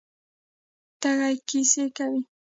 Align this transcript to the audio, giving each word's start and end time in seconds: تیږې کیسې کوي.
تیږې 1.01 1.31
کیسې 1.47 1.83
کوي. 1.95 2.21